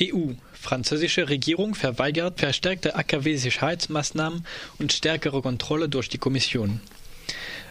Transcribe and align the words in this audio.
EU. 0.00 0.32
Französische 0.52 1.28
Regierung 1.28 1.74
verweigert 1.74 2.40
verstärkte 2.40 2.94
AKW-Sicherheitsmaßnahmen 2.96 4.44
und 4.78 4.92
stärkere 4.92 5.42
Kontrolle 5.42 5.88
durch 5.88 6.08
die 6.08 6.18
Kommission. 6.18 6.80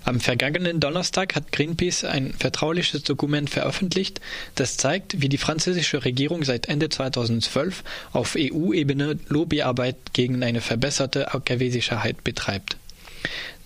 Am 0.04 0.22
vergangenen 0.22 0.80
Donnerstag 0.80 1.36
hat 1.36 1.52
Greenpeace 1.52 2.06
ein 2.06 2.34
vertrauliches 2.34 3.04
Dokument 3.04 3.50
veröffentlicht, 3.50 4.22
das 4.56 4.78
zeigt, 4.78 5.22
wie 5.22 5.28
die 5.28 5.38
französische 5.38 6.06
Regierung 6.06 6.46
seit 6.46 6.70
Ende 6.70 6.88
2012 6.88 7.84
auf 8.14 8.38
EU-Ebene 8.38 9.20
Lobbyarbeit 9.28 9.98
gegen 10.14 10.42
eine 10.44 10.62
verbesserte 10.62 11.34
AKW-Sicherheit 11.34 12.24
betreibt. 12.24 12.78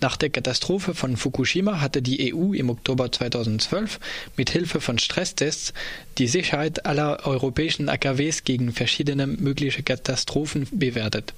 Nach 0.02 0.16
der 0.16 0.30
Katastrophe 0.30 0.94
von 0.94 1.16
Fukushima 1.16 1.80
hatte 1.80 2.02
die 2.02 2.34
EU 2.34 2.54
im 2.54 2.70
Oktober 2.70 3.12
2012 3.12 4.00
mit 4.36 4.50
Hilfe 4.50 4.80
von 4.80 4.98
Stresstests 4.98 5.72
die 6.18 6.26
Sicherheit 6.26 6.86
aller 6.86 7.24
europäischen 7.24 7.88
AKWs 7.88 8.42
gegen 8.42 8.72
verschiedene 8.72 9.28
mögliche 9.28 9.84
Katastrophen 9.84 10.66
bewertet. 10.72 11.34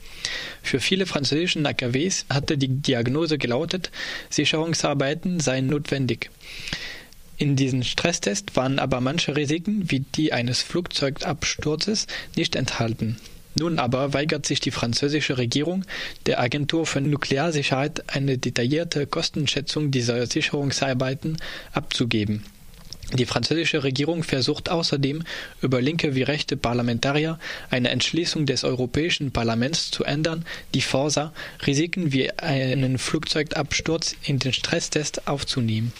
Für 0.63 0.81
viele 0.81 1.05
französischen 1.05 1.67
AKWs 1.67 2.25
hatte 2.31 2.57
die 2.57 2.69
Diagnose 2.69 3.37
gelautet, 3.37 3.91
Sicherungsarbeiten 4.31 5.41
seien 5.41 5.67
notwendig. 5.67 6.31
In 7.37 7.57
diesen 7.57 7.85
Stresstests 7.85 8.57
waren 8.57 8.79
aber 8.79 9.03
manche 9.03 9.37
Risiken, 9.37 9.91
wie 9.91 10.01
die 10.01 10.33
eines 10.33 10.63
Flugzeugabsturzes, 10.63 12.07
nicht 12.35 12.57
enthalten. 12.57 13.19
Nun 13.59 13.79
aber 13.79 14.13
weigert 14.13 14.47
sich 14.47 14.61
die 14.61 14.71
französische 14.71 15.39
Regierung, 15.39 15.85
der 16.27 16.41
Agentur 16.41 16.87
für 16.87 17.01
Nuklearsicherheit 17.01 18.05
eine 18.15 18.39
detaillierte 18.39 19.07
Kostenschätzung 19.07 19.91
dieser 19.91 20.27
Sicherungsarbeiten 20.27 21.37
abzugeben. 21.73 22.45
Die 23.13 23.27
französische 23.27 23.85
Regierung 23.85 24.25
versucht 24.25 24.71
außerdem, 24.71 25.23
über 25.61 25.81
linke 25.81 26.15
wie 26.15 26.23
rechte 26.23 26.57
Parlamentarier 26.57 27.39
eine 27.71 27.91
Entschließung 27.91 28.47
des 28.47 28.65
Europäischen 28.65 29.31
Parlaments 29.31 29.91
zu 29.91 30.05
ändern, 30.05 30.45
die 30.73 30.81
Forsa 30.81 31.33
Risiken 31.65 32.13
wie 32.13 32.33
einen 32.33 32.99
Flugzeugabsturz 32.99 34.17
in 34.25 34.39
den 34.39 34.53
Stresstest 34.53 35.29
aufzunehmen. 35.29 35.93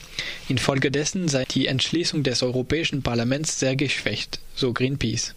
Infolgedessen 0.49 1.29
sei 1.29 1.45
die 1.45 1.67
Entschließung 1.69 2.25
des 2.25 2.43
Europäischen 2.43 3.03
Parlaments 3.03 3.61
sehr 3.61 3.77
geschwächt, 3.77 4.41
so 4.57 4.73
Greenpeace. 4.73 5.35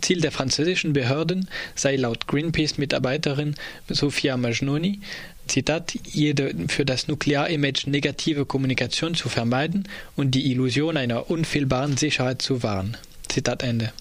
Ziel 0.00 0.20
der 0.20 0.32
französischen 0.32 0.92
Behörden 0.92 1.48
sei 1.74 1.96
laut 1.96 2.26
Greenpeace-Mitarbeiterin 2.26 3.54
Sofia 3.88 4.36
Majnoni, 4.36 5.00
Zitat, 5.46 5.94
jede 6.04 6.54
für 6.68 6.84
das 6.84 7.08
Nuklearimage 7.08 7.88
negative 7.88 8.46
Kommunikation 8.46 9.14
zu 9.14 9.28
vermeiden 9.28 9.88
und 10.16 10.32
die 10.32 10.50
Illusion 10.50 10.96
einer 10.96 11.30
unfehlbaren 11.30 11.96
Sicherheit 11.96 12.42
zu 12.42 12.62
wahren. 12.62 12.96
Zitat 13.28 13.62
Ende. 13.62 13.92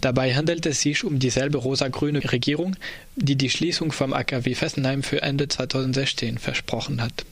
Dabei 0.00 0.34
handelt 0.34 0.66
es 0.66 0.82
sich 0.82 1.02
um 1.04 1.18
dieselbe 1.18 1.58
rosa-grüne 1.58 2.30
Regierung, 2.30 2.76
die 3.16 3.36
die 3.36 3.48
Schließung 3.48 3.90
vom 3.90 4.12
AKW 4.12 4.54
Fessenheim 4.54 5.02
für 5.02 5.22
Ende 5.22 5.48
2016 5.48 6.38
versprochen 6.38 7.00
hat. 7.00 7.24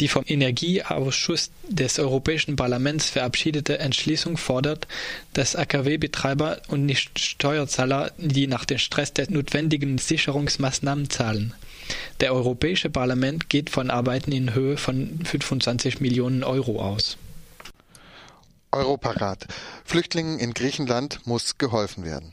Die 0.00 0.08
vom 0.08 0.24
Energieausschuss 0.26 1.50
des 1.68 1.98
Europäischen 1.98 2.56
Parlaments 2.56 3.10
verabschiedete 3.10 3.78
Entschließung 3.78 4.36
fordert, 4.36 4.88
dass 5.32 5.54
AKW-Betreiber 5.54 6.60
und 6.68 6.84
nicht 6.84 7.18
Steuerzahler 7.18 8.10
die 8.18 8.48
nach 8.48 8.64
dem 8.64 8.78
Stress 8.78 9.12
der 9.12 9.30
notwendigen 9.30 9.98
Sicherungsmaßnahmen 9.98 11.10
zahlen. 11.10 11.54
Der 12.20 12.34
Europäische 12.34 12.90
Parlament 12.90 13.48
geht 13.48 13.70
von 13.70 13.90
Arbeiten 13.90 14.32
in 14.32 14.54
Höhe 14.54 14.76
von 14.76 15.20
25 15.24 16.00
Millionen 16.00 16.42
Euro 16.42 16.80
aus. 16.82 17.16
Europarat. 18.72 19.46
Flüchtlingen 19.84 20.40
in 20.40 20.54
Griechenland 20.54 21.20
muss 21.24 21.58
geholfen 21.58 22.04
werden. 22.04 22.32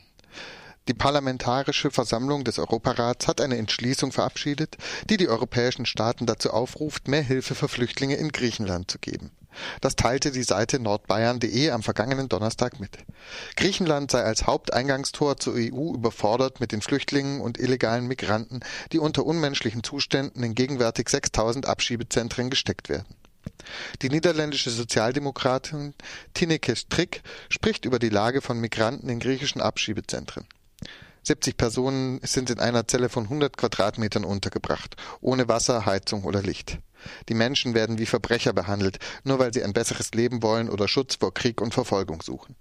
Die 0.88 0.94
Parlamentarische 0.94 1.92
Versammlung 1.92 2.42
des 2.42 2.58
Europarats 2.58 3.28
hat 3.28 3.40
eine 3.40 3.56
Entschließung 3.56 4.10
verabschiedet, 4.10 4.76
die 5.08 5.16
die 5.16 5.28
europäischen 5.28 5.86
Staaten 5.86 6.26
dazu 6.26 6.50
aufruft, 6.50 7.06
mehr 7.06 7.22
Hilfe 7.22 7.54
für 7.54 7.68
Flüchtlinge 7.68 8.16
in 8.16 8.32
Griechenland 8.32 8.90
zu 8.90 8.98
geben. 8.98 9.30
Das 9.80 9.94
teilte 9.94 10.32
die 10.32 10.42
Seite 10.42 10.80
nordbayern.de 10.80 11.70
am 11.70 11.84
vergangenen 11.84 12.28
Donnerstag 12.28 12.80
mit. 12.80 12.98
Griechenland 13.54 14.10
sei 14.10 14.22
als 14.24 14.46
Haupteingangstor 14.46 15.36
zur 15.36 15.54
EU 15.54 15.94
überfordert 15.94 16.58
mit 16.58 16.72
den 16.72 16.82
Flüchtlingen 16.82 17.40
und 17.40 17.60
illegalen 17.60 18.08
Migranten, 18.08 18.58
die 18.90 18.98
unter 18.98 19.24
unmenschlichen 19.24 19.84
Zuständen 19.84 20.42
in 20.42 20.56
gegenwärtig 20.56 21.08
6000 21.08 21.66
Abschiebezentren 21.66 22.50
gesteckt 22.50 22.88
werden. 22.88 23.14
Die 24.00 24.08
niederländische 24.08 24.70
Sozialdemokratin 24.70 25.94
Tineke 26.34 26.74
Strick 26.74 27.22
spricht 27.50 27.84
über 27.84 28.00
die 28.00 28.08
Lage 28.08 28.40
von 28.40 28.58
Migranten 28.58 29.08
in 29.08 29.20
griechischen 29.20 29.60
Abschiebezentren. 29.60 30.46
70 31.24 31.56
Personen 31.56 32.20
sind 32.22 32.50
in 32.50 32.58
einer 32.58 32.86
Zelle 32.88 33.08
von 33.08 33.24
100 33.24 33.56
Quadratmetern 33.56 34.24
untergebracht, 34.24 34.96
ohne 35.20 35.48
Wasser, 35.48 35.86
Heizung 35.86 36.24
oder 36.24 36.42
Licht. 36.42 36.78
Die 37.28 37.34
Menschen 37.34 37.74
werden 37.74 37.98
wie 37.98 38.06
Verbrecher 38.06 38.52
behandelt, 38.52 38.98
nur 39.24 39.38
weil 39.38 39.52
sie 39.52 39.62
ein 39.62 39.72
besseres 39.72 40.12
Leben 40.12 40.42
wollen 40.42 40.68
oder 40.68 40.88
Schutz 40.88 41.16
vor 41.16 41.32
Krieg 41.34 41.60
und 41.60 41.74
Verfolgung 41.74 42.22
suchen. 42.22 42.56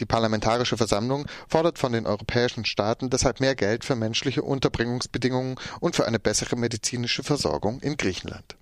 Die 0.00 0.06
Parlamentarische 0.06 0.76
Versammlung 0.76 1.26
fordert 1.48 1.78
von 1.78 1.92
den 1.92 2.06
europäischen 2.06 2.66
Staaten 2.66 3.08
deshalb 3.08 3.40
mehr 3.40 3.54
Geld 3.54 3.84
für 3.84 3.96
menschliche 3.96 4.42
Unterbringungsbedingungen 4.42 5.56
und 5.80 5.96
für 5.96 6.06
eine 6.06 6.18
bessere 6.18 6.56
medizinische 6.56 7.22
Versorgung 7.22 7.80
in 7.80 7.96
Griechenland. 7.96 8.56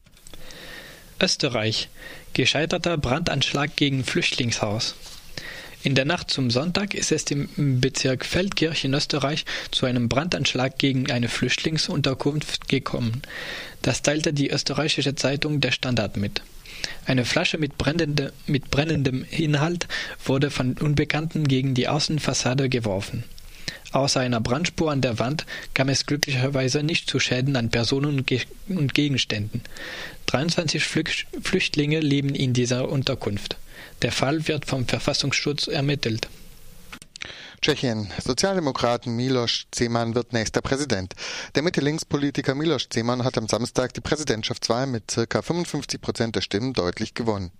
Österreich. 1.20 1.88
Gescheiterter 2.34 2.96
Brandanschlag 2.98 3.74
gegen 3.76 4.04
Flüchtlingshaus. 4.04 4.94
In 5.84 5.94
der 5.94 6.06
Nacht 6.06 6.30
zum 6.30 6.50
Sonntag 6.50 6.94
ist 6.94 7.12
es 7.12 7.24
im 7.24 7.78
Bezirk 7.82 8.24
Feldkirch 8.24 8.86
in 8.86 8.94
Österreich 8.94 9.44
zu 9.70 9.84
einem 9.84 10.08
Brandanschlag 10.08 10.78
gegen 10.78 11.10
eine 11.10 11.28
Flüchtlingsunterkunft 11.28 12.68
gekommen. 12.68 13.20
Das 13.82 14.00
teilte 14.00 14.32
die 14.32 14.48
österreichische 14.48 15.14
Zeitung 15.14 15.60
Der 15.60 15.72
Standard 15.72 16.16
mit. 16.16 16.40
Eine 17.04 17.26
Flasche 17.26 17.58
mit, 17.58 17.76
brennende, 17.76 18.32
mit 18.46 18.70
brennendem 18.70 19.26
Inhalt 19.30 19.86
wurde 20.24 20.50
von 20.50 20.72
Unbekannten 20.72 21.46
gegen 21.46 21.74
die 21.74 21.86
Außenfassade 21.86 22.70
geworfen. 22.70 23.24
Außer 23.92 24.20
einer 24.20 24.40
Brandspur 24.40 24.90
an 24.90 25.02
der 25.02 25.18
Wand 25.18 25.44
kam 25.74 25.90
es 25.90 26.06
glücklicherweise 26.06 26.82
nicht 26.82 27.10
zu 27.10 27.20
Schäden 27.20 27.56
an 27.56 27.68
Personen 27.68 28.24
und 28.68 28.94
Gegenständen. 28.94 29.60
23 30.26 30.82
Flüchtlinge 30.82 32.00
leben 32.00 32.34
in 32.34 32.54
dieser 32.54 32.88
Unterkunft. 32.88 33.58
Der 34.02 34.12
Fall 34.12 34.46
wird 34.48 34.66
vom 34.66 34.86
Verfassungsschutz 34.86 35.66
ermittelt. 35.66 36.28
Tschechien. 37.64 38.12
Sozialdemokraten 38.22 39.16
Miloš 39.16 39.68
Zeman 39.70 40.14
wird 40.14 40.34
nächster 40.34 40.60
Präsident. 40.60 41.14
Der 41.54 41.62
Mitte-Links-Politiker 41.62 42.54
Miloš 42.54 42.90
Zeman 42.90 43.24
hat 43.24 43.38
am 43.38 43.48
Samstag 43.48 43.94
die 43.94 44.02
Präsidentschaftswahl 44.02 44.86
mit 44.86 45.10
circa 45.10 45.40
55 45.40 45.98
Prozent 45.98 46.36
der 46.36 46.42
Stimmen 46.42 46.74
deutlich 46.74 47.14
gewonnen. 47.14 47.52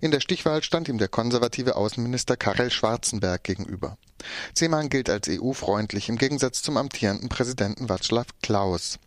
In 0.00 0.10
der 0.10 0.18
Stichwahl 0.18 0.64
stand 0.64 0.88
ihm 0.88 0.98
der 0.98 1.06
konservative 1.06 1.76
Außenminister 1.76 2.36
Karel 2.36 2.72
Schwarzenberg 2.72 3.44
gegenüber. 3.44 3.98
Zeman 4.52 4.88
gilt 4.88 5.08
als 5.08 5.28
EU-freundlich 5.28 6.08
im 6.08 6.18
Gegensatz 6.18 6.62
zum 6.62 6.76
amtierenden 6.76 7.28
Präsidenten 7.28 7.86
Václav 7.86 8.26
Klaus. 8.42 8.98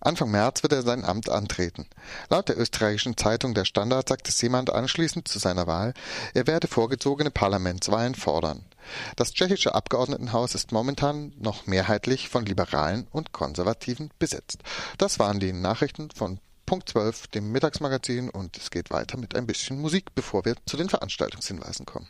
Anfang 0.00 0.30
März 0.30 0.62
wird 0.62 0.74
er 0.74 0.82
sein 0.82 1.06
Amt 1.06 1.30
antreten. 1.30 1.86
Laut 2.28 2.50
der 2.50 2.58
österreichischen 2.58 3.16
Zeitung 3.16 3.54
Der 3.54 3.64
Standard 3.64 4.06
sagte 4.10 4.32
Seemann 4.32 4.68
anschließend 4.68 5.28
zu 5.28 5.38
seiner 5.38 5.66
Wahl, 5.66 5.94
er 6.34 6.46
werde 6.46 6.68
vorgezogene 6.68 7.30
Parlamentswahlen 7.30 8.14
fordern. 8.14 8.66
Das 9.16 9.32
tschechische 9.32 9.74
Abgeordnetenhaus 9.74 10.54
ist 10.54 10.72
momentan 10.72 11.32
noch 11.38 11.66
mehrheitlich 11.66 12.28
von 12.28 12.46
Liberalen 12.46 13.06
und 13.10 13.32
Konservativen 13.32 14.10
besetzt. 14.18 14.58
Das 14.98 15.18
waren 15.18 15.40
die 15.40 15.52
Nachrichten 15.52 16.10
von 16.10 16.40
Punkt 16.66 16.88
12, 16.88 17.26
dem 17.28 17.52
Mittagsmagazin, 17.52 18.30
und 18.30 18.56
es 18.56 18.70
geht 18.70 18.90
weiter 18.90 19.18
mit 19.18 19.36
ein 19.36 19.46
bisschen 19.46 19.80
Musik, 19.80 20.14
bevor 20.14 20.44
wir 20.44 20.56
zu 20.66 20.76
den 20.76 20.88
Veranstaltungshinweisen 20.88 21.84
kommen. 21.84 22.08